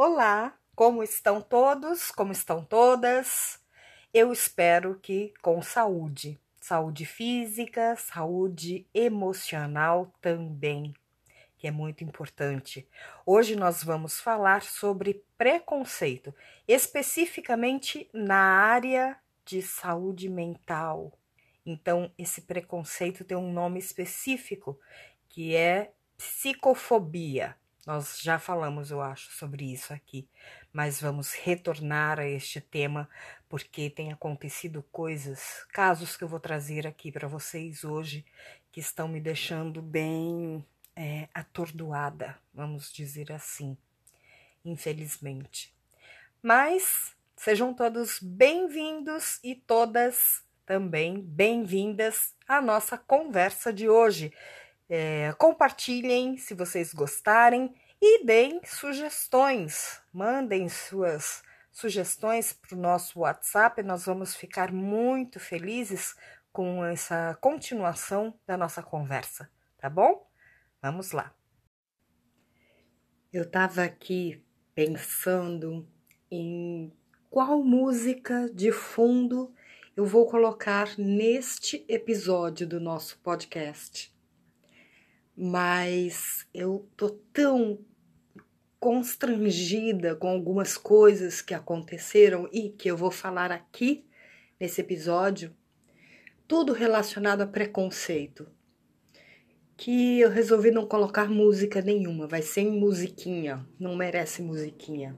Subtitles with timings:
[0.00, 2.12] Olá, como estão todos?
[2.12, 3.60] Como estão todas?
[4.14, 10.94] Eu espero que com saúde, saúde física, saúde emocional também,
[11.56, 12.88] que é muito importante.
[13.26, 16.32] Hoje nós vamos falar sobre preconceito,
[16.68, 21.12] especificamente na área de saúde mental.
[21.66, 24.78] Então, esse preconceito tem um nome específico,
[25.28, 27.56] que é psicofobia.
[27.88, 30.28] Nós já falamos, eu acho, sobre isso aqui,
[30.70, 33.08] mas vamos retornar a este tema
[33.48, 38.26] porque tem acontecido coisas, casos que eu vou trazer aqui para vocês hoje
[38.70, 40.62] que estão me deixando bem
[40.94, 43.74] é, atordoada, vamos dizer assim,
[44.62, 45.74] infelizmente.
[46.42, 54.30] Mas sejam todos bem-vindos e todas também bem-vindas à nossa conversa de hoje
[54.88, 60.00] é, compartilhem se vocês gostarem e deem sugestões.
[60.12, 63.82] Mandem suas sugestões para o nosso WhatsApp.
[63.82, 66.14] Nós vamos ficar muito felizes
[66.52, 70.26] com essa continuação da nossa conversa, tá bom?
[70.80, 71.34] Vamos lá.
[73.32, 74.42] Eu estava aqui
[74.74, 75.86] pensando
[76.30, 76.92] em
[77.28, 79.52] qual música de fundo
[79.94, 84.16] eu vou colocar neste episódio do nosso podcast
[85.40, 87.78] mas eu tô tão
[88.80, 94.04] constrangida com algumas coisas que aconteceram e que eu vou falar aqui
[94.58, 95.54] nesse episódio,
[96.48, 98.48] tudo relacionado a preconceito,
[99.76, 105.16] que eu resolvi não colocar música nenhuma, vai ser em musiquinha, não merece musiquinha.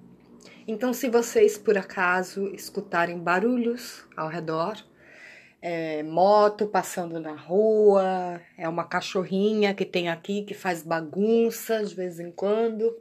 [0.68, 4.76] Então, se vocês por acaso escutarem barulhos ao redor,
[5.62, 11.94] é, moto passando na rua, é uma cachorrinha que tem aqui que faz bagunça de
[11.94, 12.98] vez em quando.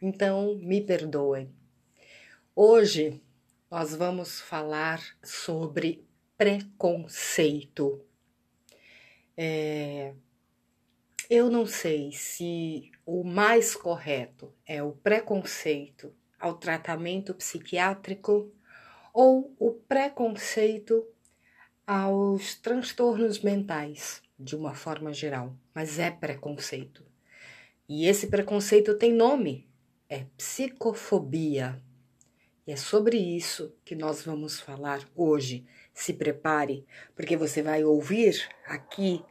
[0.00, 1.52] Então, me perdoem.
[2.54, 3.20] Hoje
[3.70, 6.06] nós vamos falar sobre
[6.36, 8.02] preconceito.
[9.36, 10.14] É,
[11.28, 18.50] eu não sei se o mais correto é o preconceito ao tratamento psiquiátrico
[19.12, 21.06] ou o preconceito
[21.88, 27.02] aos transtornos mentais, de uma forma geral, mas é preconceito.
[27.88, 29.66] E esse preconceito tem nome,
[30.06, 31.82] é psicofobia.
[32.66, 35.66] E é sobre isso que nós vamos falar hoje.
[35.94, 36.84] Se prepare,
[37.16, 39.24] porque você vai ouvir aqui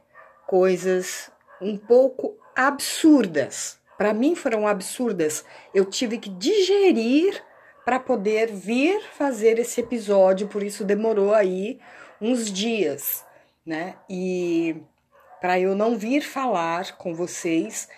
[0.44, 1.30] coisas
[1.62, 3.78] um pouco absurdas.
[3.96, 5.44] Para mim foram absurdas.
[5.72, 7.40] Eu tive que digerir
[7.84, 11.78] para poder vir fazer esse episódio, por isso demorou aí
[12.20, 13.24] uns dias,
[13.64, 13.96] né?
[14.08, 14.76] E
[15.40, 17.88] para eu não vir falar com vocês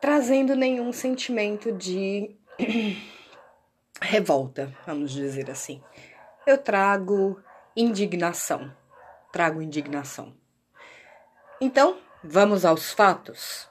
[0.00, 2.34] trazendo nenhum sentimento de
[4.02, 5.80] revolta, vamos dizer assim.
[6.44, 7.40] Eu trago
[7.76, 8.74] indignação.
[9.32, 10.34] Trago indignação.
[11.60, 13.70] Então, vamos aos fatos.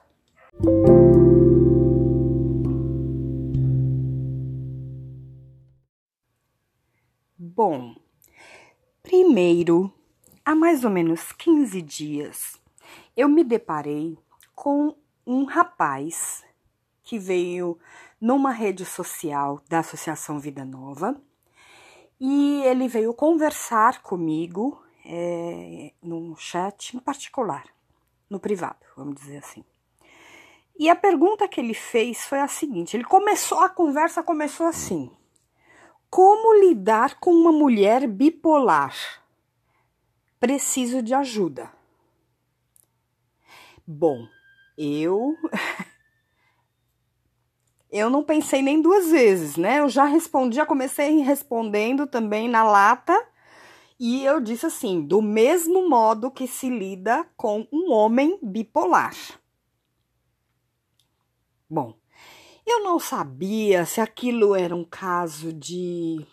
[7.37, 7.95] Bom,
[9.31, 9.89] Primeiro,
[10.43, 12.59] há mais ou menos 15 dias,
[13.15, 14.19] eu me deparei
[14.53, 14.93] com
[15.25, 16.43] um rapaz
[17.01, 17.79] que veio
[18.19, 21.15] numa rede social da Associação Vida Nova
[22.19, 27.63] e ele veio conversar comigo é, num chat em particular,
[28.29, 29.63] no privado, vamos dizer assim.
[30.77, 35.09] E a pergunta que ele fez foi a seguinte: ele começou, a conversa começou assim.
[36.09, 39.20] Como lidar com uma mulher bipolar?
[40.41, 41.71] Preciso de ajuda.
[43.85, 44.27] Bom,
[44.75, 45.37] eu
[47.91, 49.81] eu não pensei nem duas vezes, né?
[49.81, 53.15] Eu já respondi, já comecei respondendo também na lata
[53.99, 59.15] e eu disse assim: do mesmo modo que se lida com um homem bipolar.
[61.69, 61.93] Bom,
[62.65, 66.25] eu não sabia se aquilo era um caso de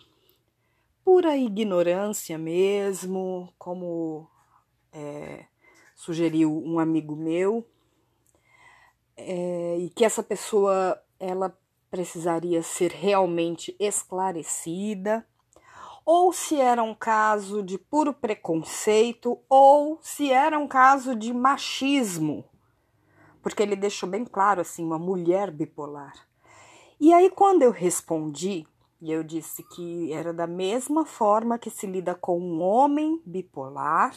[1.09, 4.29] pura ignorância mesmo, como
[4.93, 5.45] é,
[5.95, 7.67] sugeriu um amigo meu,
[9.17, 11.57] é, e que essa pessoa ela
[11.89, 15.25] precisaria ser realmente esclarecida,
[16.05, 22.45] ou se era um caso de puro preconceito, ou se era um caso de machismo
[23.41, 26.13] porque ele deixou bem claro assim, uma mulher bipolar.
[26.99, 28.67] E aí quando eu respondi,
[29.01, 34.15] e eu disse que era da mesma forma que se lida com um homem bipolar,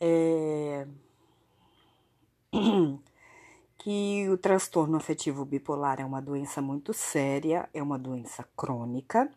[0.00, 0.86] é...
[3.78, 9.30] que o transtorno afetivo bipolar é uma doença muito séria, é uma doença crônica,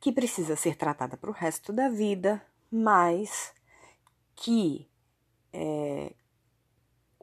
[0.00, 3.54] que precisa ser tratada para o resto da vida, mas
[4.34, 4.86] que
[5.52, 6.12] é,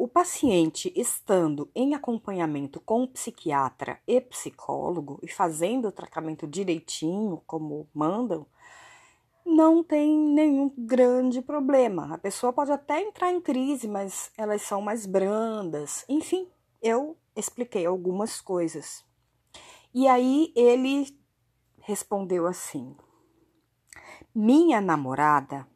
[0.01, 7.87] o paciente estando em acompanhamento com psiquiatra e psicólogo e fazendo o tratamento direitinho, como
[7.93, 8.47] mandam,
[9.45, 12.15] não tem nenhum grande problema.
[12.15, 16.03] A pessoa pode até entrar em crise, mas elas são mais brandas.
[16.09, 16.49] Enfim,
[16.81, 19.05] eu expliquei algumas coisas.
[19.93, 21.15] E aí ele
[21.79, 22.97] respondeu assim:
[24.33, 25.67] Minha namorada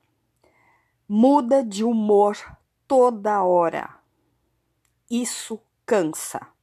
[1.07, 2.36] muda de humor
[2.88, 3.94] toda hora.
[5.10, 6.56] Isso cansa.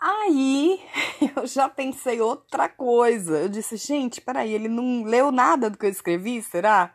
[0.00, 0.80] Aí
[1.36, 3.40] eu já pensei outra coisa.
[3.40, 6.94] Eu disse, gente, peraí, ele não leu nada do que eu escrevi, será?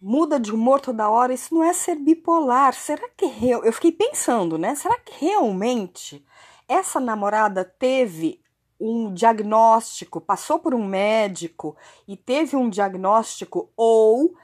[0.00, 2.74] Muda de humor toda hora, isso não é ser bipolar.
[2.74, 4.74] Será que eu, eu fiquei pensando, né?
[4.74, 6.24] Será que realmente
[6.68, 8.40] essa namorada teve
[8.78, 11.76] um diagnóstico, passou por um médico
[12.06, 14.36] e teve um diagnóstico ou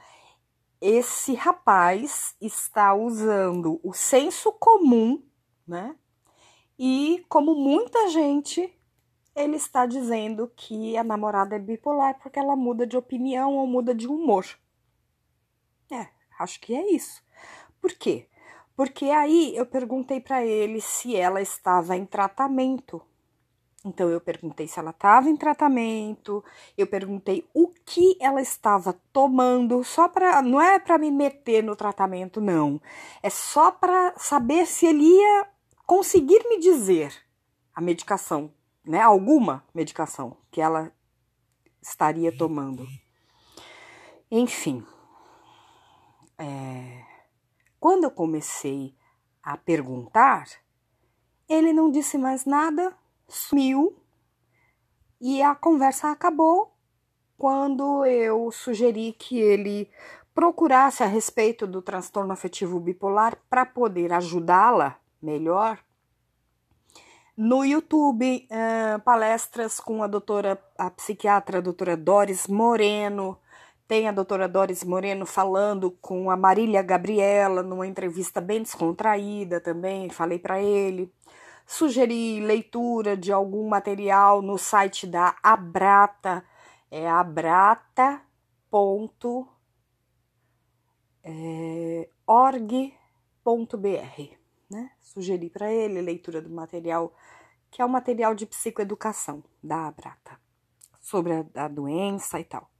[0.81, 5.23] esse rapaz está usando o senso comum,
[5.67, 5.95] né?
[6.77, 8.73] E como muita gente,
[9.35, 13.93] ele está dizendo que a namorada é bipolar porque ela muda de opinião ou muda
[13.93, 14.45] de humor.
[15.91, 16.07] É,
[16.39, 17.23] acho que é isso.
[17.79, 18.27] Por quê?
[18.75, 23.01] Porque aí eu perguntei para ele se ela estava em tratamento.
[23.83, 26.43] Então eu perguntei se ela estava em tratamento,
[26.77, 31.75] eu perguntei o que ela estava tomando, só para não é para me meter no
[31.75, 32.79] tratamento não.
[33.23, 35.47] É só para saber se ele ia
[35.85, 37.11] conseguir me dizer
[37.73, 38.53] a medicação,
[38.85, 39.01] né?
[39.01, 40.91] Alguma medicação que ela
[41.81, 42.87] estaria tomando.
[44.29, 44.85] Enfim,
[46.37, 47.03] é,
[47.79, 48.95] quando eu comecei
[49.41, 50.45] a perguntar,
[51.49, 52.95] ele não disse mais nada,
[53.31, 53.95] sumiu
[55.19, 56.73] e a conversa acabou
[57.37, 59.89] quando eu sugeri que ele
[60.33, 65.79] procurasse a respeito do transtorno afetivo bipolar para poder ajudá-la melhor.
[67.35, 73.37] No YouTube, uh, palestras com a doutora, a psiquiatra a doutora Doris Moreno.
[73.87, 80.09] Tem a doutora Doris Moreno falando com a Marília Gabriela numa entrevista bem descontraída também.
[80.09, 81.11] Falei para ele.
[81.71, 86.45] Sugeri leitura de algum material no site da Abrata,
[86.91, 88.21] é abrata.org.br
[94.71, 94.91] né?
[95.01, 97.13] Sugeri para ele leitura do material,
[97.69, 100.39] que é o material de psicoeducação da Abrata,
[101.01, 102.71] sobre a, a doença e tal.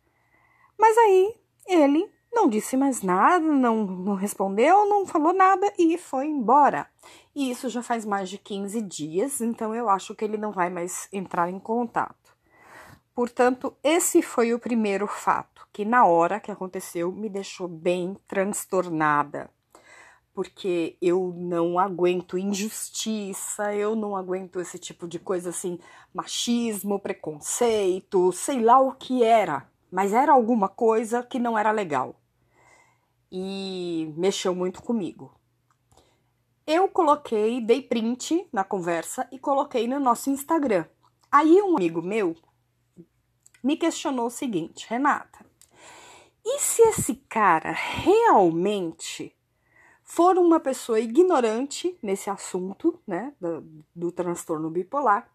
[0.77, 1.35] Mas aí
[1.67, 6.87] ele não disse mais nada, não, não respondeu, não falou nada e foi embora.
[7.35, 10.69] E isso já faz mais de 15 dias, então eu acho que ele não vai
[10.69, 12.35] mais entrar em contato.
[13.13, 19.49] Portanto, esse foi o primeiro fato que, na hora que aconteceu, me deixou bem transtornada
[20.33, 25.77] porque eu não aguento injustiça, eu não aguento esse tipo de coisa assim,
[26.13, 32.15] machismo, preconceito, sei lá o que era, mas era alguma coisa que não era legal
[33.31, 35.33] e mexeu muito comigo.
[36.67, 40.85] Eu coloquei, dei print na conversa e coloquei no nosso Instagram.
[41.31, 42.35] Aí um amigo meu
[43.63, 45.45] me questionou o seguinte, Renata,
[46.43, 49.35] e se esse cara realmente
[50.03, 53.63] for uma pessoa ignorante nesse assunto, né, do,
[53.95, 55.29] do transtorno bipolar,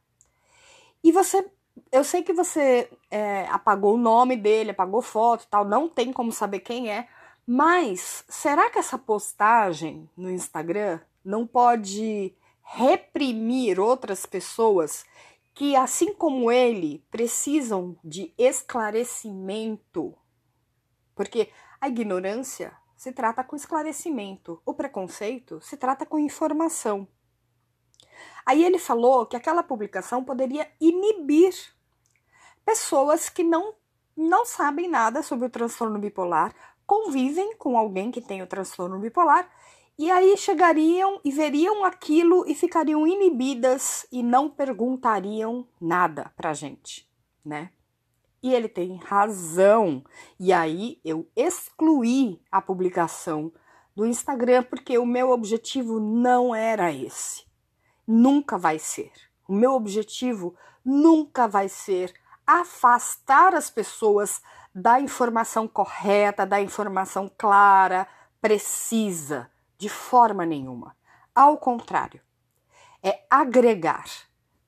[1.03, 1.49] e você,
[1.93, 6.33] eu sei que você é, apagou o nome dele, apagou foto tal, não tem como
[6.33, 7.09] saber quem é,
[7.47, 15.05] mas será que essa postagem no Instagram não pode reprimir outras pessoas
[15.55, 20.13] que, assim como ele, precisam de esclarecimento?
[21.15, 21.51] Porque
[21.81, 27.07] a ignorância se trata com esclarecimento, o preconceito se trata com informação.
[28.45, 31.55] Aí ele falou que aquela publicação poderia inibir
[32.65, 33.75] pessoas que não,
[34.17, 36.53] não sabem nada sobre o transtorno bipolar,
[36.87, 39.51] convivem com alguém que tem o transtorno bipolar
[39.99, 47.11] e aí chegariam e veriam aquilo e ficariam inibidas e não perguntariam nada pra gente,
[47.43, 47.71] né?
[48.43, 50.05] E ele tem razão.
[50.39, 53.51] E aí eu excluí a publicação
[53.95, 57.47] do Instagram porque o meu objetivo não era esse.
[58.07, 59.11] Nunca vai ser.
[59.49, 62.13] O meu objetivo nunca vai ser
[62.47, 64.43] afastar as pessoas
[64.79, 68.07] da informação correta, da informação clara,
[68.43, 70.95] precisa, de forma nenhuma.
[71.35, 72.21] Ao contrário,
[73.03, 74.05] é agregar,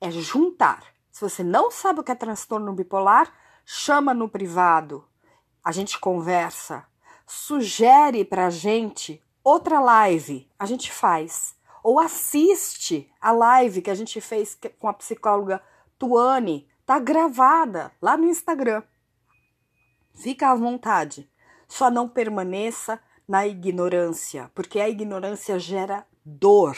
[0.01, 0.81] é juntar.
[1.11, 3.31] Se você não sabe o que é transtorno bipolar,
[3.63, 5.07] chama no privado,
[5.63, 6.87] a gente conversa,
[7.27, 11.55] sugere pra gente outra live, a gente faz.
[11.83, 15.61] Ou assiste a live que a gente fez com a psicóloga
[15.99, 18.81] Tuane, tá gravada lá no Instagram.
[20.19, 21.31] Fica à vontade.
[21.65, 26.75] Só não permaneça na ignorância, porque a ignorância gera dor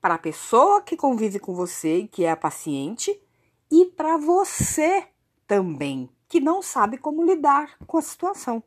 [0.00, 3.22] para a pessoa que convive com você e que é a paciente
[3.70, 5.06] e para você
[5.46, 8.62] também, que não sabe como lidar com a situação.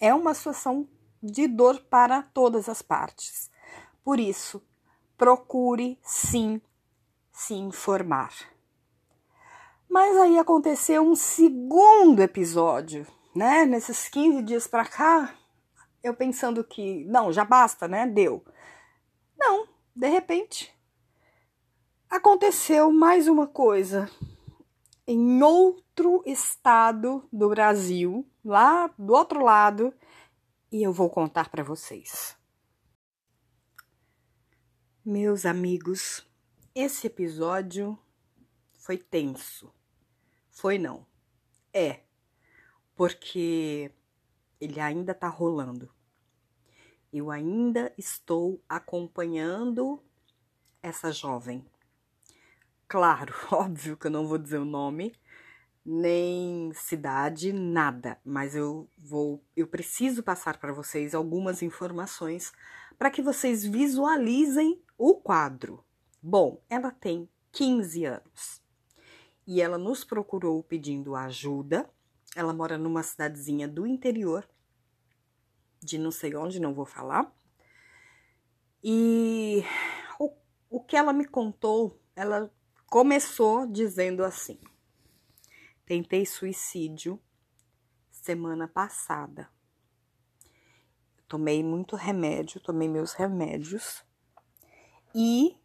[0.00, 0.88] É uma situação
[1.22, 3.50] de dor para todas as partes.
[4.02, 4.62] Por isso,
[5.18, 6.62] procure sim
[7.30, 8.51] se informar.
[9.92, 13.06] Mas aí aconteceu um segundo episódio,
[13.36, 13.66] né?
[13.66, 15.38] Nesses 15 dias para cá,
[16.02, 18.06] eu pensando que, não, já basta, né?
[18.06, 18.42] Deu.
[19.38, 20.74] Não, de repente,
[22.08, 24.10] aconteceu mais uma coisa
[25.06, 29.92] em outro estado do Brasil, lá do outro lado,
[30.72, 32.34] e eu vou contar para vocês.
[35.04, 36.26] Meus amigos,
[36.74, 37.98] esse episódio
[38.78, 39.70] foi tenso.
[40.52, 41.04] Foi não.
[41.72, 42.04] É,
[42.94, 43.90] porque
[44.60, 45.92] ele ainda tá rolando.
[47.12, 50.00] Eu ainda estou acompanhando
[50.80, 51.66] essa jovem
[52.92, 55.14] Claro, óbvio que eu não vou dizer o nome,
[55.82, 62.52] nem cidade, nada, mas eu vou, eu preciso passar para vocês algumas informações
[62.98, 65.82] para que vocês visualizem o quadro.
[66.22, 68.61] Bom, ela tem 15 anos
[69.46, 71.88] e ela nos procurou pedindo ajuda.
[72.34, 74.48] Ela mora numa cidadezinha do interior,
[75.80, 77.30] de não sei onde, não vou falar.
[78.82, 79.62] E
[80.18, 80.32] o,
[80.70, 82.50] o que ela me contou, ela
[82.86, 84.58] começou dizendo assim:
[85.84, 87.20] Tentei suicídio
[88.10, 89.50] semana passada.
[91.28, 94.04] Tomei muito remédio, tomei meus remédios
[95.14, 95.56] e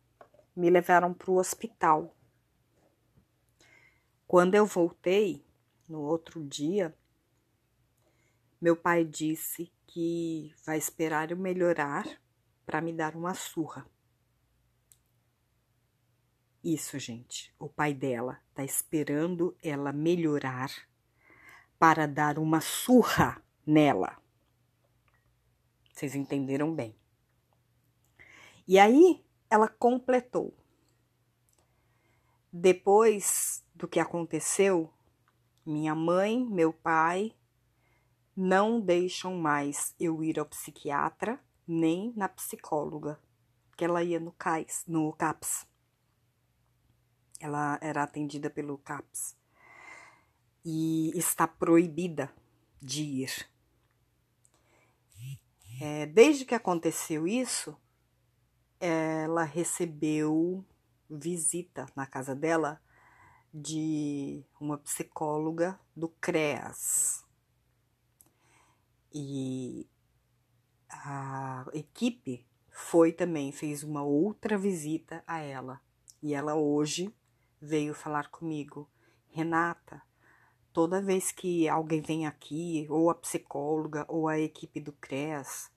[0.56, 2.17] me levaram para o hospital.
[4.28, 5.42] Quando eu voltei,
[5.88, 6.94] no outro dia,
[8.60, 12.06] meu pai disse que vai esperar eu melhorar
[12.66, 13.90] para me dar uma surra.
[16.62, 17.56] Isso, gente.
[17.58, 20.70] O pai dela tá esperando ela melhorar
[21.80, 24.22] para dar uma surra nela.
[25.94, 26.94] Vocês entenderam bem.
[28.68, 30.54] E aí ela completou.
[32.52, 34.92] Depois do que aconteceu,
[35.64, 37.34] minha mãe, meu pai
[38.36, 43.20] não deixam mais eu ir ao psiquiatra nem na psicóloga,
[43.76, 45.68] que ela ia no CAIS, no CAPS.
[47.40, 49.38] Ela era atendida pelo CAPS
[50.66, 52.34] e está proibida
[52.82, 53.48] de ir.
[55.80, 57.78] É, desde que aconteceu isso,
[58.80, 60.66] ela recebeu
[61.10, 62.82] visita na casa dela
[63.60, 67.26] de uma psicóloga do CREAS.
[69.12, 69.90] E
[70.90, 75.82] a equipe foi também, fez uma outra visita a ela.
[76.22, 77.12] E ela hoje
[77.60, 78.88] veio falar comigo:
[79.30, 80.04] Renata,
[80.72, 85.72] toda vez que alguém vem aqui, ou a psicóloga, ou a equipe do CREAS,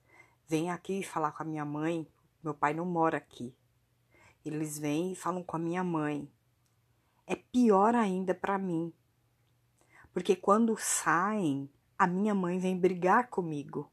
[0.47, 2.07] vem aqui falar com a minha mãe,
[2.43, 3.55] meu pai não mora aqui.
[4.45, 6.31] Eles vêm e falam com a minha mãe.
[7.31, 8.91] É pior ainda para mim.
[10.11, 13.89] Porque quando saem, a minha mãe vem brigar comigo.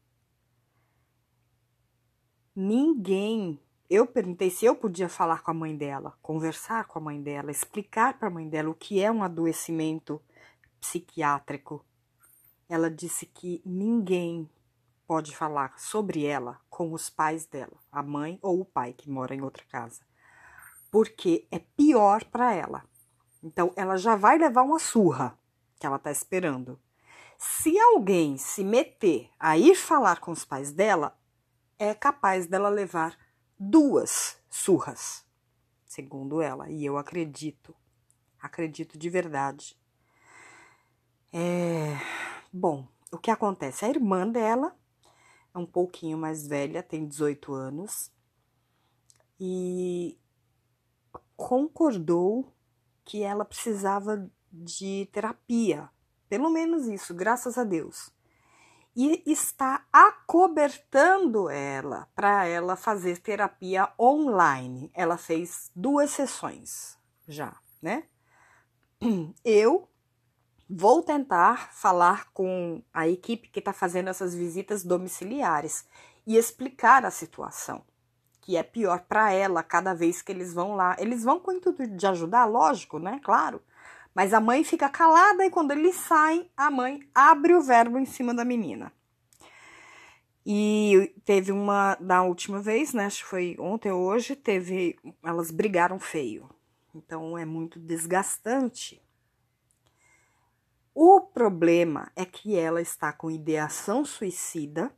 [2.53, 3.57] Ninguém
[3.89, 7.49] eu perguntei se eu podia falar com a mãe dela, conversar com a mãe dela,
[7.49, 10.21] explicar para a mãe dela o que é um adoecimento
[10.81, 11.85] psiquiátrico.
[12.67, 14.49] Ela disse que ninguém
[15.07, 19.33] pode falar sobre ela com os pais dela, a mãe ou o pai que mora
[19.33, 20.01] em outra casa,
[20.91, 22.88] porque é pior para ela.
[23.41, 25.37] Então ela já vai levar uma surra
[25.79, 26.79] que ela tá esperando.
[27.37, 31.17] Se alguém se meter a ir falar com os pais dela,
[31.77, 33.17] é capaz dela levar
[33.57, 35.25] duas surras,
[35.85, 37.73] segundo ela, e eu acredito,
[38.41, 39.79] acredito de verdade.
[41.31, 41.95] É,
[42.51, 43.85] bom, o que acontece?
[43.85, 44.75] A irmã dela
[45.53, 48.11] é um pouquinho mais velha, tem 18 anos,
[49.39, 50.19] e
[51.37, 52.53] concordou
[53.09, 55.89] que ela precisava de terapia,
[56.29, 58.11] pelo menos isso, graças a Deus.
[58.95, 64.91] e está acobertando ela para ela fazer terapia online.
[64.93, 68.03] Ela fez duas sessões já, né?
[69.43, 69.89] Eu
[70.69, 75.87] vou tentar falar com a equipe que está fazendo essas visitas domiciliares
[76.27, 77.83] e explicar a situação,
[78.49, 80.95] que é pior para ela cada vez que eles vão lá.
[80.97, 83.21] Eles vão com o intuito de ajudar, lógico, né?
[83.23, 83.61] Claro.
[84.11, 88.07] Mas a mãe fica calada e quando eles saem, a mãe abre o verbo em
[88.07, 88.91] cima da menina.
[90.43, 93.05] E teve uma da última vez, né?
[93.05, 94.97] Acho que foi ontem ou hoje, teve.
[95.23, 96.49] Elas brigaram feio.
[96.95, 98.99] Então é muito desgastante.
[100.95, 104.91] O problema é que ela está com ideação suicida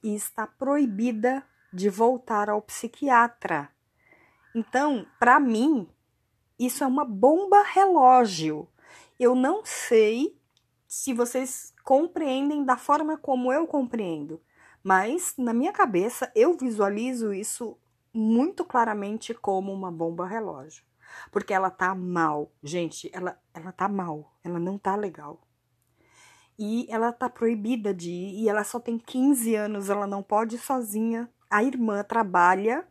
[0.00, 3.68] e está proibida de voltar ao psiquiatra.
[4.54, 5.88] Então, para mim,
[6.58, 8.68] isso é uma bomba relógio.
[9.18, 10.38] Eu não sei
[10.86, 14.40] se vocês compreendem da forma como eu compreendo,
[14.82, 17.76] mas na minha cabeça eu visualizo isso
[18.12, 20.84] muito claramente como uma bomba relógio.
[21.32, 22.52] Porque ela tá mal.
[22.62, 24.32] Gente, ela, ela tá mal.
[24.42, 25.40] Ela não tá legal.
[26.58, 28.42] E ela tá proibida de ir.
[28.42, 29.90] E ela só tem 15 anos.
[29.90, 31.28] Ela não pode ir sozinha.
[31.50, 32.86] A irmã trabalha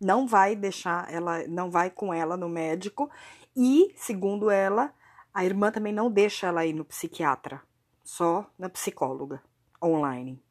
[0.00, 3.10] não vai deixar ela, não vai com ela no médico
[3.56, 4.92] e, segundo ela,
[5.32, 7.62] a irmã também não deixa ela ir no psiquiatra,
[8.04, 9.42] só na psicóloga
[9.82, 10.42] online.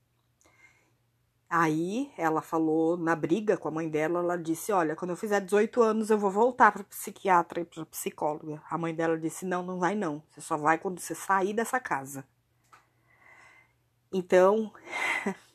[1.50, 5.42] Aí ela falou na briga com a mãe dela, ela disse: "Olha, quando eu fizer
[5.42, 8.64] 18 anos eu vou voltar para psiquiatra e para psicóloga".
[8.70, 10.24] A mãe dela disse: "Não, não vai não.
[10.30, 12.26] Você só vai quando você sair dessa casa".
[14.14, 14.72] Então,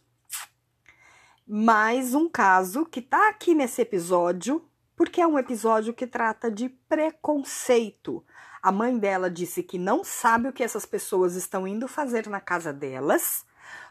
[1.46, 6.68] mais um caso que tá aqui nesse episódio, porque é um episódio que trata de
[6.68, 8.24] preconceito.
[8.60, 12.40] A mãe dela disse que não sabe o que essas pessoas estão indo fazer na
[12.40, 13.46] casa delas,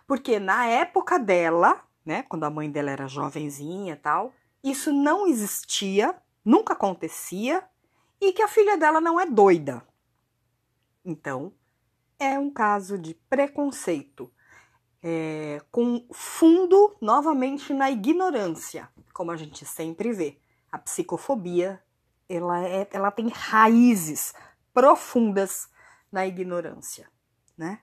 [0.05, 6.13] porque na época dela, né, quando a mãe dela era jovenzinha tal, isso não existia,
[6.43, 7.63] nunca acontecia,
[8.19, 9.81] e que a filha dela não é doida.
[11.05, 11.53] Então,
[12.19, 14.29] é um caso de preconceito
[15.07, 20.39] é, com fundo novamente na ignorância, como a gente sempre vê.
[20.71, 21.79] A psicofobia
[22.27, 24.33] ela, é, ela tem raízes
[24.73, 25.69] profundas
[26.11, 27.07] na ignorância,
[27.55, 27.81] né?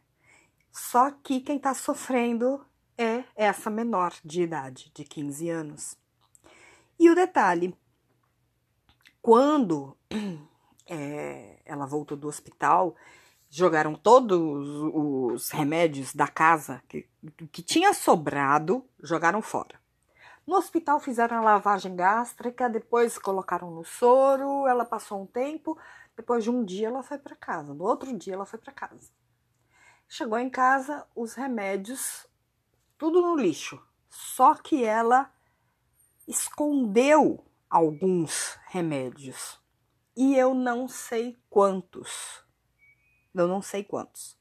[0.73, 2.67] Só que quem está sofrendo
[2.99, 5.97] é essa menor de idade, de 15 anos.
[6.99, 7.73] E o detalhe,
[9.21, 9.97] quando
[10.91, 12.97] é, ela voltou do hospital
[13.55, 14.41] jogaram todos
[14.95, 17.07] os remédios da casa que,
[17.53, 19.79] que tinha sobrado, jogaram fora.
[20.47, 25.79] No hospital fizeram a lavagem gástrica, depois colocaram no soro, ela passou um tempo,
[26.17, 29.11] depois de um dia ela foi para casa, no outro dia ela foi para casa.
[30.09, 32.27] Chegou em casa, os remédios
[32.97, 33.83] tudo no lixo.
[34.09, 35.31] Só que ela
[36.27, 39.61] escondeu alguns remédios.
[40.17, 42.42] E eu não sei quantos
[43.35, 44.37] eu não sei quantos.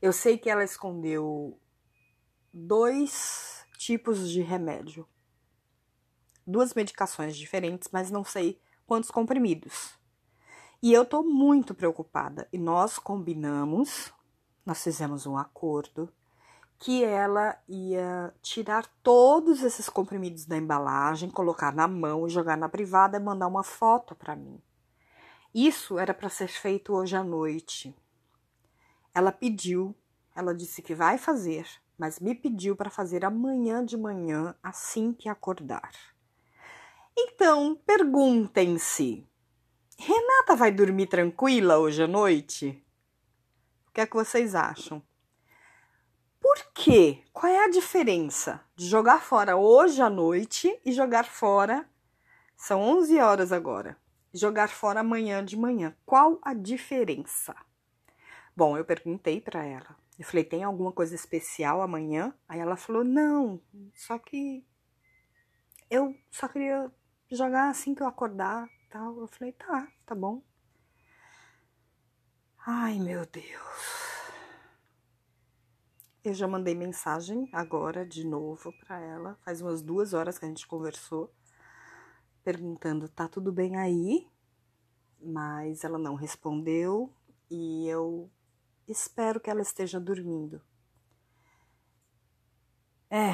[0.00, 1.58] Eu sei que ela escondeu
[2.52, 5.06] dois tipos de remédio,
[6.46, 9.98] duas medicações diferentes, mas não sei quantos comprimidos.
[10.82, 12.48] E eu tô muito preocupada.
[12.52, 14.12] E nós combinamos,
[14.64, 16.12] nós fizemos um acordo
[16.78, 23.16] que ela ia tirar todos esses comprimidos da embalagem, colocar na mão jogar na privada
[23.16, 24.60] e mandar uma foto para mim.
[25.54, 27.94] Isso era para ser feito hoje à noite.
[29.16, 29.96] Ela pediu,
[30.34, 35.26] ela disse que vai fazer, mas me pediu para fazer amanhã de manhã, assim que
[35.26, 35.90] acordar.
[37.16, 39.26] Então, perguntem-se:
[39.98, 42.84] Renata vai dormir tranquila hoje à noite?
[43.88, 45.02] O que é que vocês acham?
[46.38, 47.24] Por quê?
[47.32, 51.88] Qual é a diferença de jogar fora hoje à noite e jogar fora?
[52.54, 53.96] São 11 horas agora.
[54.34, 55.96] Jogar fora amanhã de manhã.
[56.04, 57.56] Qual a diferença?
[58.56, 59.94] Bom, eu perguntei para ela.
[60.18, 63.60] Eu falei: "Tem alguma coisa especial amanhã?" Aí ela falou: "Não,
[63.94, 64.64] só que
[65.90, 66.90] eu só queria
[67.30, 69.20] jogar assim que eu acordar, tal".
[69.20, 70.42] Eu falei: "Tá, tá bom".
[72.66, 74.06] Ai, meu Deus.
[76.24, 79.38] Eu já mandei mensagem agora de novo para ela.
[79.44, 81.32] Faz umas duas horas que a gente conversou,
[82.42, 84.26] perguntando: tá tudo bem aí?
[85.20, 87.12] Mas ela não respondeu
[87.50, 88.30] e eu
[88.86, 90.62] Espero que ela esteja dormindo.
[93.10, 93.32] É.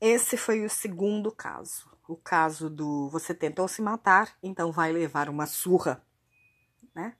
[0.00, 1.90] Esse foi o segundo caso.
[2.08, 6.06] O caso do você tentou se matar, então vai levar uma surra,
[6.94, 7.16] né?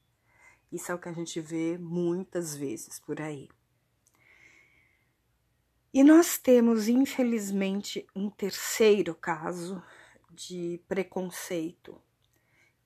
[0.71, 3.49] Isso é o que a gente vê muitas vezes por aí.
[5.93, 9.83] E nós temos, infelizmente, um terceiro caso
[10.31, 12.01] de preconceito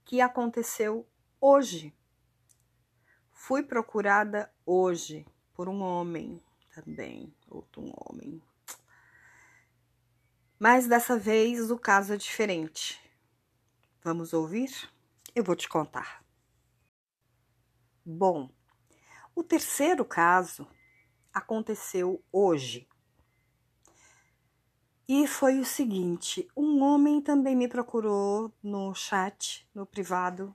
[0.05, 1.07] que aconteceu
[1.41, 1.93] hoje.
[3.43, 6.43] Fui procurada hoje por um homem
[6.75, 8.41] também, outro homem.
[10.59, 13.01] Mas dessa vez o caso é diferente.
[14.05, 14.71] Vamos ouvir?
[15.35, 16.23] Eu vou te contar.
[18.05, 18.51] Bom,
[19.35, 20.69] o terceiro caso
[21.33, 22.87] aconteceu hoje.
[25.09, 30.55] E foi o seguinte: um homem também me procurou no chat, no privado,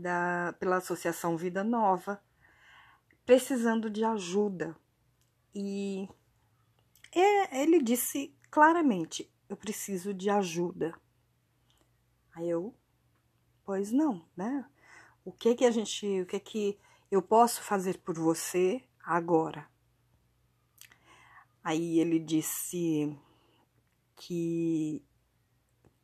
[0.00, 2.22] da, pela Associação Vida Nova,
[3.24, 4.76] precisando de ajuda.
[5.54, 6.08] E
[7.50, 10.94] ele disse claramente: Eu preciso de ajuda.
[12.34, 12.74] Aí eu,
[13.64, 14.68] pois não, né?
[15.24, 16.78] O que que a gente, o que que
[17.10, 19.68] eu posso fazer por você agora?
[21.64, 23.18] Aí ele disse:
[24.16, 25.04] que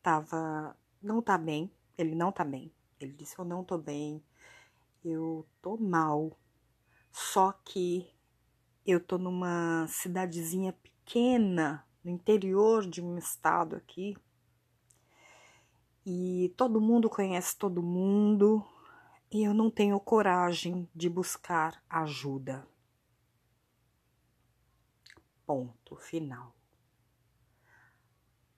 [0.03, 2.73] tava não tá bem, ele não tá bem.
[3.05, 4.23] Ele disse: "Eu não tô bem.
[5.05, 6.39] Eu tô mal.
[7.11, 8.11] Só que
[8.87, 14.17] eu tô numa cidadezinha pequena no interior de um estado aqui.
[16.05, 18.67] E todo mundo conhece todo mundo,
[19.31, 22.67] e eu não tenho coragem de buscar ajuda.
[25.47, 26.55] Ponto final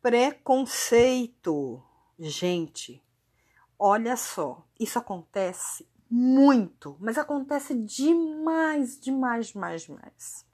[0.04, 1.82] preconceito.
[2.18, 3.02] Gente,
[3.78, 10.46] olha só, isso acontece muito, mas acontece demais, demais, demais, demais.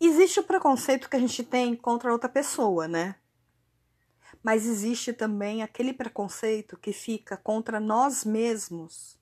[0.00, 3.16] Existe o preconceito que a gente tem contra outra pessoa, né?
[4.42, 9.20] Mas existe também aquele preconceito que fica contra nós mesmos.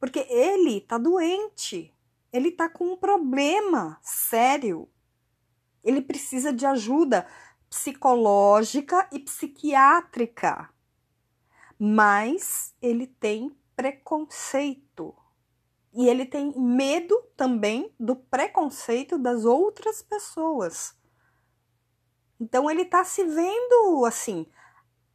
[0.00, 1.94] Porque ele tá doente,
[2.32, 4.88] ele tá com um problema sério.
[5.84, 7.26] Ele precisa de ajuda
[7.70, 10.68] psicológica e psiquiátrica,
[11.84, 15.16] mas ele tem preconceito.
[15.92, 20.96] E ele tem medo também do preconceito das outras pessoas.
[22.38, 24.46] Então ele tá se vendo assim,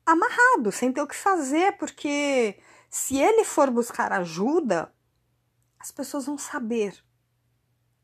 [0.05, 4.93] amarrado, sem ter o que fazer, porque se ele for buscar ajuda,
[5.79, 7.01] as pessoas vão saber.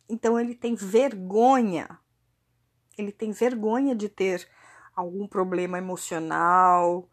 [0.07, 1.99] Então ele tem vergonha
[2.97, 4.47] ele tem vergonha de ter
[4.95, 7.09] algum problema emocional,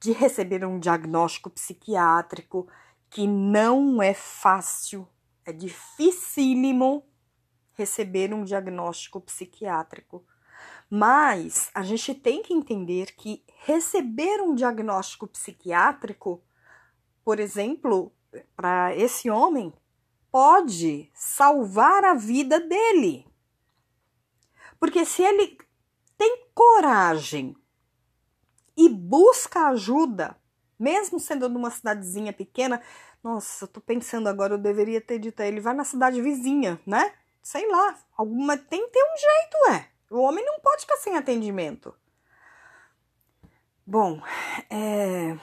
[0.00, 2.66] de receber um diagnóstico psiquiátrico
[3.10, 5.06] que não é fácil,
[5.44, 7.04] é dificílimo
[7.74, 10.24] receber um diagnóstico psiquiátrico.
[10.88, 16.42] Mas a gente tem que entender que receber um diagnóstico psiquiátrico,
[17.24, 18.12] por exemplo,
[18.56, 19.72] para esse homem,
[20.30, 23.26] pode salvar a vida dele.
[24.78, 25.58] Porque se ele
[26.16, 27.56] tem coragem
[28.80, 30.34] e busca ajuda,
[30.78, 32.80] mesmo sendo numa cidadezinha pequena,
[33.22, 36.80] nossa, eu tô pensando agora, eu deveria ter dito a ele, vai na cidade vizinha,
[36.86, 37.12] né?
[37.42, 39.90] Sei lá, alguma tem que ter um jeito, é.
[40.10, 41.94] O homem não pode ficar sem atendimento.
[43.86, 44.22] Bom,
[44.70, 45.36] é...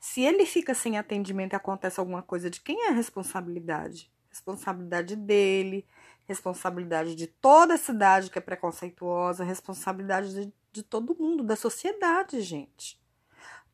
[0.00, 4.10] se ele fica sem atendimento e acontece alguma coisa, de quem é a responsabilidade?
[4.32, 5.86] Responsabilidade dele,
[6.26, 12.40] responsabilidade de toda a cidade que é preconceituosa, responsabilidade de, de todo mundo, da sociedade,
[12.40, 12.98] gente.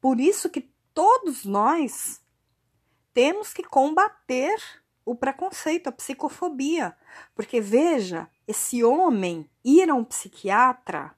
[0.00, 2.20] Por isso que todos nós
[3.14, 4.60] temos que combater
[5.04, 6.96] o preconceito, a psicofobia.
[7.34, 11.14] Porque veja, esse homem ir a um psiquiatra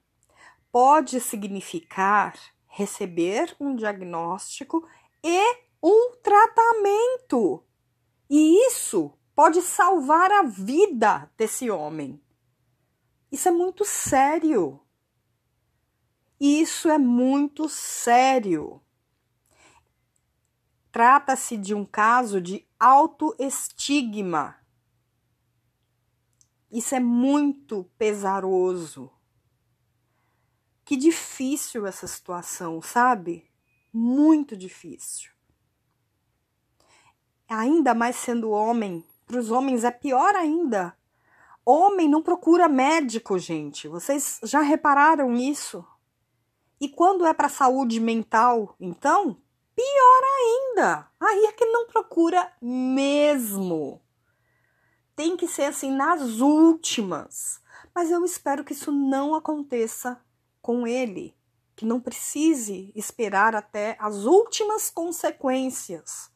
[0.71, 2.33] pode significar
[2.67, 4.87] receber um diagnóstico
[5.23, 5.41] e
[5.83, 7.63] um tratamento.
[8.29, 12.21] E isso pode salvar a vida desse homem.
[13.31, 14.79] Isso é muito sério.
[16.39, 18.81] Isso é muito sério.
[20.91, 24.57] Trata-se de um caso de autoestigma.
[26.69, 29.11] Isso é muito pesaroso.
[30.83, 33.49] Que difícil essa situação, sabe?
[33.93, 35.31] Muito difícil.
[37.47, 40.93] Ainda mais sendo homem, para os homens é pior ainda.
[41.65, 43.87] Homem não procura médico, gente.
[43.87, 45.85] Vocês já repararam isso?
[46.81, 49.37] E quando é para saúde mental, então,
[49.73, 51.07] pior ainda.
[51.17, 54.01] Aí é que não procura mesmo.
[55.15, 57.61] Tem que ser assim nas últimas.
[57.95, 60.19] Mas eu espero que isso não aconteça
[60.61, 61.33] com ele,
[61.73, 66.30] que não precise esperar até as últimas consequências.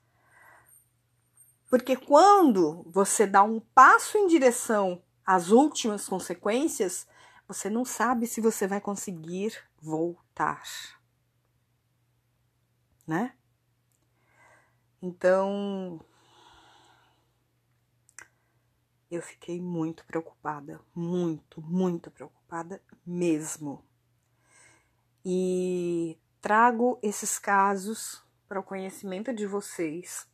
[1.76, 7.06] Porque quando você dá um passo em direção às últimas consequências,
[7.46, 10.64] você não sabe se você vai conseguir voltar.
[13.06, 13.36] Né?
[15.02, 16.00] Então,
[19.12, 23.84] eu fiquei muito preocupada, muito, muito preocupada mesmo.
[25.26, 30.26] E trago esses casos para o conhecimento de vocês,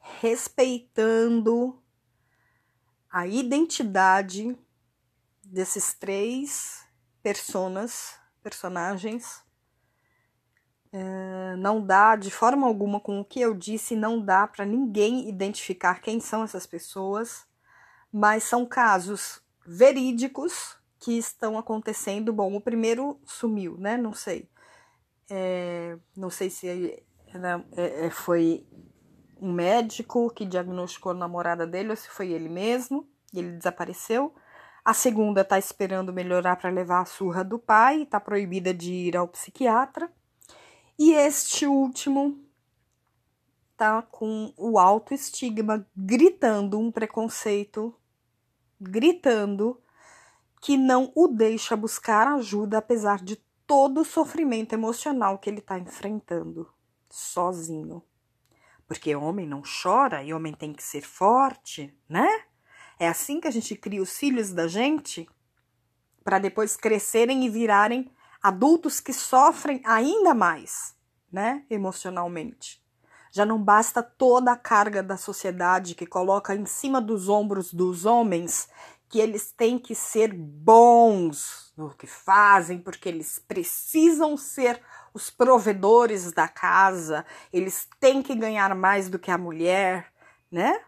[0.00, 1.82] respeitando
[3.10, 4.56] a identidade
[5.44, 6.86] desses três
[7.22, 9.42] personas, personagens.
[10.90, 15.28] É, não dá de forma alguma com o que eu disse, não dá para ninguém
[15.28, 17.48] identificar quem são essas pessoas
[18.12, 22.32] mas são casos verídicos que estão acontecendo.
[22.32, 23.96] Bom, o primeiro sumiu, né?
[23.96, 24.48] Não sei.
[25.30, 28.66] É, não sei se era, é, é, foi
[29.40, 34.34] um médico que diagnosticou a namorada dele ou se foi ele mesmo e ele desapareceu.
[34.84, 39.16] A segunda está esperando melhorar para levar a surra do pai, está proibida de ir
[39.16, 40.10] ao psiquiatra.
[40.98, 42.38] E este último
[43.76, 47.94] tá com o autoestigma gritando um preconceito,
[48.80, 49.80] gritando
[50.60, 55.78] que não o deixa buscar ajuda apesar de todo o sofrimento emocional que ele está
[55.78, 56.68] enfrentando
[57.08, 58.02] sozinho.
[58.88, 62.26] Porque homem não chora e homem tem que ser forte, né?
[62.98, 65.28] É assim que a gente cria os filhos da gente
[66.24, 68.10] para depois crescerem e virarem
[68.42, 70.96] adultos que sofrem ainda mais,
[71.30, 72.82] né, emocionalmente.
[73.30, 78.04] Já não basta toda a carga da sociedade que coloca em cima dos ombros dos
[78.06, 78.68] homens
[79.08, 84.82] que eles têm que ser bons no que fazem, porque eles precisam ser
[85.18, 90.12] os provedores da casa, eles têm que ganhar mais do que a mulher,
[90.48, 90.80] né?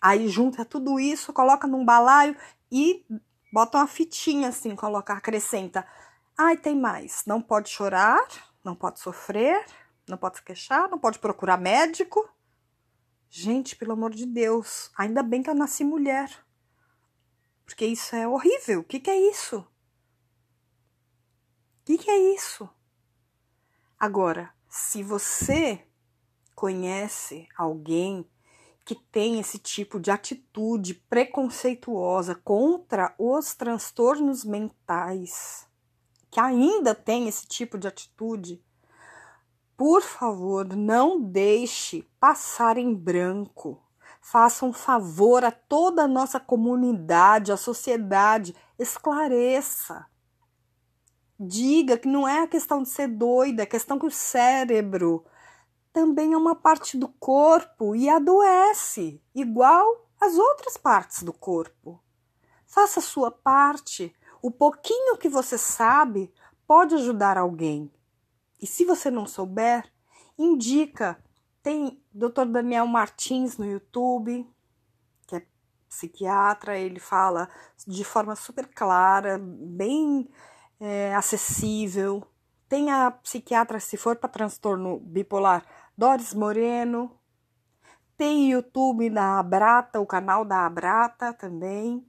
[0.00, 2.36] Aí junta tudo isso, coloca num balaio
[2.70, 3.04] e
[3.52, 5.84] bota uma fitinha assim, coloca, acrescenta.
[6.38, 7.24] Ai, tem mais.
[7.26, 8.24] Não pode chorar,
[8.62, 9.66] não pode sofrer,
[10.08, 12.28] não pode se queixar, não pode procurar médico.
[13.28, 16.30] Gente, pelo amor de Deus, ainda bem que eu nasci mulher.
[17.64, 18.80] Porque isso é horrível.
[18.80, 19.58] O que, que é isso?
[19.58, 19.66] O
[21.86, 22.70] que, que é isso?
[23.98, 25.82] Agora, se você
[26.54, 28.28] conhece alguém
[28.84, 35.66] que tem esse tipo de atitude preconceituosa contra os transtornos mentais,
[36.30, 38.62] que ainda tem esse tipo de atitude,
[39.76, 43.82] por favor, não deixe passar em branco.
[44.20, 50.06] Faça um favor a toda a nossa comunidade, a sociedade, esclareça.
[51.38, 55.24] Diga que não é a questão de ser doida, é questão que o cérebro
[55.92, 62.02] também é uma parte do corpo e adoece, igual as outras partes do corpo.
[62.66, 64.14] Faça a sua parte.
[64.42, 66.32] O pouquinho que você sabe
[66.66, 67.90] pode ajudar alguém.
[68.60, 69.90] E se você não souber,
[70.38, 71.22] indica.
[71.62, 72.44] Tem Dr.
[72.46, 74.46] Daniel Martins no YouTube,
[75.26, 75.46] que é
[75.88, 77.48] psiquiatra, ele fala
[77.86, 80.28] de forma super clara, bem
[80.80, 82.26] é, acessível.
[82.68, 85.64] Tem a psiquiatra, se for para transtorno bipolar,
[85.96, 87.18] Doris Moreno.
[88.16, 92.06] Tem YouTube da Abrata, o canal da Abrata também.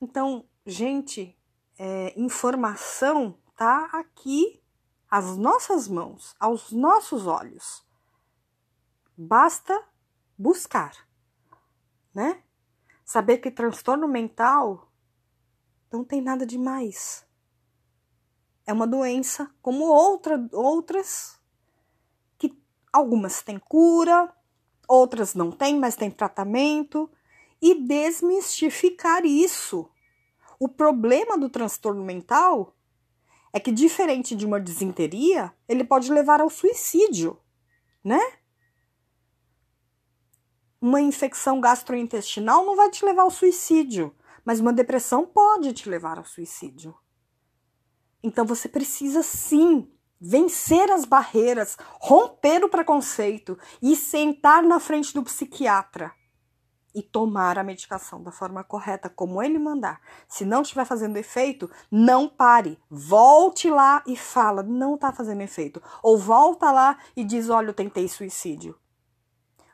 [0.00, 1.36] Então, gente,
[1.78, 4.62] é, informação tá aqui
[5.10, 7.84] às nossas mãos, aos nossos olhos.
[9.16, 9.84] Basta
[10.36, 10.92] buscar,
[12.14, 12.42] né?
[13.04, 14.92] Saber que transtorno mental
[15.90, 17.27] não tem nada de mais.
[18.68, 21.40] É uma doença como outra, outras
[22.36, 22.54] que
[22.92, 24.30] algumas têm cura,
[24.86, 27.10] outras não têm, mas têm tratamento
[27.62, 29.90] e desmistificar isso.
[30.60, 32.76] O problema do transtorno mental
[33.54, 37.40] é que, diferente de uma desinteria, ele pode levar ao suicídio,
[38.04, 38.20] né?
[40.78, 46.18] Uma infecção gastrointestinal não vai te levar ao suicídio, mas uma depressão pode te levar
[46.18, 46.94] ao suicídio.
[48.22, 55.22] Então você precisa sim vencer as barreiras, romper o preconceito e sentar na frente do
[55.22, 56.12] psiquiatra
[56.94, 60.00] e tomar a medicação da forma correta, como ele mandar.
[60.26, 62.78] Se não estiver fazendo efeito, não pare.
[62.90, 65.82] Volte lá e fala, não está fazendo efeito.
[66.02, 68.76] Ou volta lá e diz, olha, eu tentei suicídio.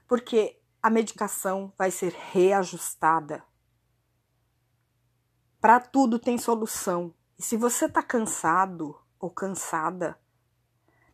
[0.07, 3.43] Porque a medicação vai ser reajustada.
[5.61, 7.15] Para tudo tem solução.
[7.39, 10.19] E se você está cansado ou cansada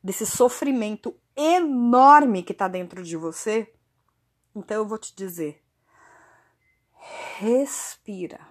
[0.02, 3.72] desse sofrimento enorme que está dentro de você,
[4.54, 5.64] então eu vou te dizer:
[7.38, 8.46] respira,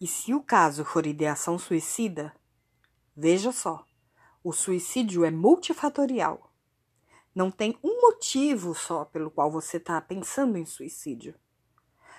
[0.00, 2.34] E se o caso for ideação suicida,
[3.16, 3.84] veja só,
[4.42, 6.52] o suicídio é multifatorial.
[7.34, 11.34] Não tem um motivo só pelo qual você está pensando em suicídio.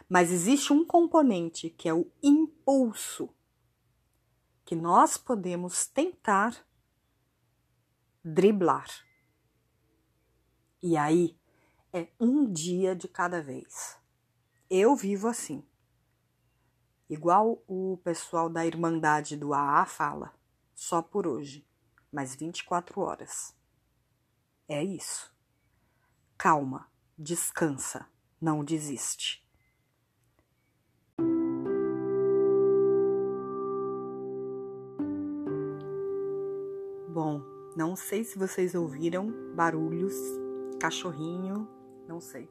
[0.09, 3.29] Mas existe um componente que é o impulso,
[4.65, 6.65] que nós podemos tentar
[8.23, 8.87] driblar.
[10.81, 11.39] E aí
[11.93, 13.97] é um dia de cada vez.
[14.69, 15.63] Eu vivo assim.
[17.07, 20.33] Igual o pessoal da Irmandade do AA fala,
[20.73, 21.67] só por hoje,
[22.11, 23.55] mas 24 horas.
[24.67, 25.31] É isso.
[26.35, 28.07] Calma, descansa,
[28.41, 29.47] não desiste.
[37.13, 37.39] Bom,
[37.77, 40.15] não sei se vocês ouviram barulhos,
[40.79, 41.69] cachorrinho,
[42.07, 42.49] não sei.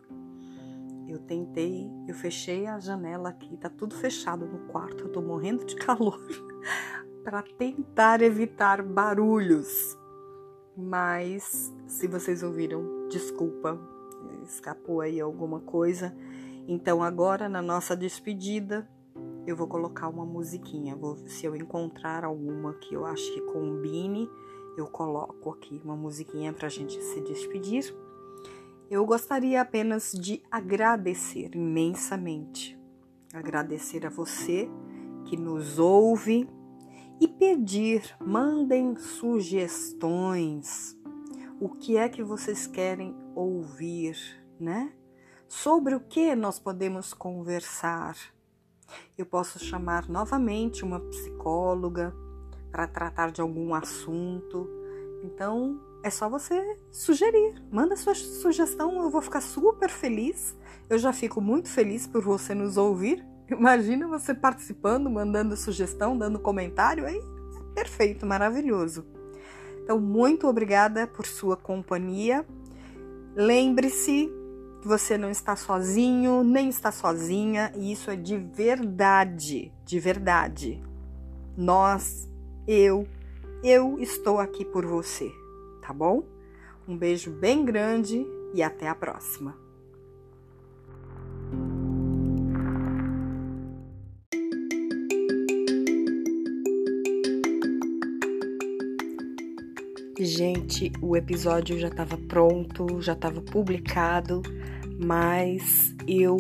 [1.09, 5.65] Eu tentei, eu fechei a janela aqui, tá tudo fechado no quarto, eu tô morrendo
[5.65, 6.19] de calor
[7.23, 9.99] para tentar evitar barulhos.
[10.77, 13.79] Mas se vocês ouviram, desculpa,
[14.43, 16.15] escapou aí alguma coisa.
[16.67, 18.89] Então agora na nossa despedida,
[19.47, 20.97] eu vou colocar uma musiquinha.
[20.97, 24.29] Vou, se eu encontrar alguma que eu acho que combine,
[24.77, 27.95] eu coloco aqui uma musiquinha para a gente se despedir.
[28.91, 32.79] Eu gostaria apenas de agradecer imensamente,
[33.33, 34.69] agradecer a você
[35.25, 36.49] que nos ouve
[37.21, 40.95] e pedir, mandem sugestões.
[41.59, 44.17] O que é que vocês querem ouvir,
[44.61, 44.93] né?
[45.49, 48.17] Sobre o que nós podemos conversar.
[49.17, 52.15] Eu posso chamar novamente uma psicóloga
[52.71, 54.69] para tratar de algum assunto.
[55.23, 56.63] Então, é só você
[56.93, 57.55] sugerir.
[57.73, 60.55] Manda sua sugestão, eu vou ficar super feliz.
[60.89, 63.25] Eu já fico muito feliz por você nos ouvir.
[63.51, 67.19] Imagina você participando, mandando sugestão, dando comentário, aí
[67.75, 69.07] perfeito, maravilhoso.
[69.83, 72.47] Então, muito obrigada por sua companhia.
[73.35, 74.31] Lembre-se
[74.83, 80.83] que você não está sozinho, nem está sozinha, e isso é de verdade, de verdade.
[81.57, 82.29] Nós,
[82.69, 83.09] eu,
[83.63, 85.33] eu estou aqui por você
[85.87, 86.25] tá bom?
[86.89, 89.55] Um beijo bem grande e até a próxima.
[100.19, 104.41] Gente, o episódio já estava pronto, já estava publicado,
[104.99, 106.37] mas eu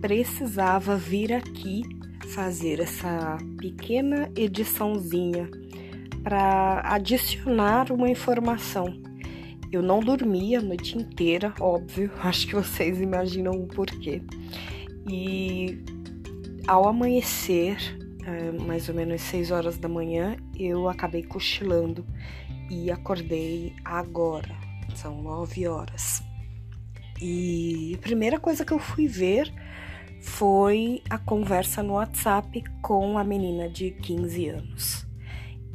[0.00, 1.82] precisava vir aqui
[2.28, 5.50] fazer essa pequena ediçãozinha
[6.24, 8.86] para adicionar uma informação.
[9.70, 14.22] Eu não dormi a noite inteira, óbvio, acho que vocês imaginam o porquê.
[15.06, 15.84] E
[16.66, 17.76] ao amanhecer,
[18.24, 22.06] é, mais ou menos 6 horas da manhã, eu acabei cochilando
[22.70, 24.56] e acordei agora,
[24.94, 26.22] são 9 horas.
[27.20, 29.52] E a primeira coisa que eu fui ver
[30.20, 35.06] foi a conversa no WhatsApp com a menina de 15 anos.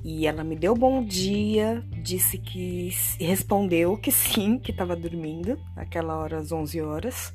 [0.04, 2.90] E ela me deu bom dia, disse que
[3.20, 7.34] respondeu que sim, que estava dormindo, naquela hora às 11 horas,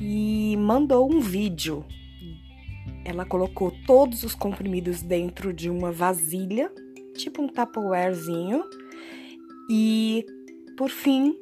[0.00, 1.84] e mandou um vídeo
[3.08, 6.70] ela colocou todos os comprimidos dentro de uma vasilha,
[7.16, 8.62] tipo um tupperwarezinho,
[9.70, 10.26] e
[10.76, 11.34] por fim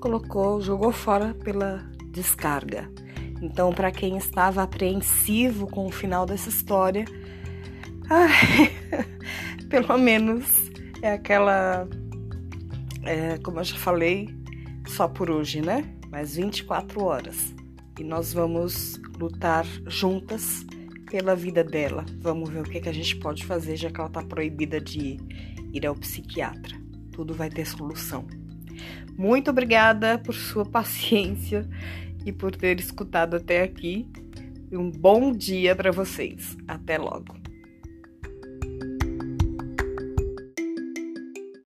[0.00, 1.78] colocou, jogou fora pela
[2.12, 2.88] descarga.
[3.42, 7.04] Então, para quem estava apreensivo com o final dessa história,
[8.08, 8.70] ai,
[9.70, 10.44] pelo menos
[11.00, 11.88] é aquela,
[13.04, 14.28] é, como eu já falei,
[14.86, 15.84] só por hoje, né?
[16.10, 17.54] Mais 24 horas.
[17.98, 20.66] E nós vamos lutar juntas
[21.08, 22.04] pela vida dela.
[22.18, 25.18] Vamos ver o que, que a gente pode fazer, já que ela está proibida de
[25.72, 26.76] ir ao psiquiatra.
[27.12, 28.26] Tudo vai ter solução.
[29.16, 31.68] Muito obrigada por sua paciência
[32.26, 34.08] e por ter escutado até aqui.
[34.72, 36.56] Um bom dia para vocês.
[36.66, 37.39] Até logo.